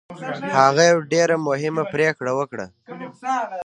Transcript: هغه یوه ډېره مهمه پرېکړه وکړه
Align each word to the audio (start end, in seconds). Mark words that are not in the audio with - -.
هغه 0.61 0.83
یوه 0.91 1.03
ډېره 1.13 1.35
مهمه 1.47 1.83
پرېکړه 1.93 2.31
وکړه 2.35 2.65